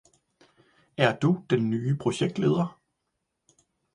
Er 0.97 1.13
du 1.19 1.45
den 1.49 1.69
nye 1.69 1.95
projektleder? 2.01 2.81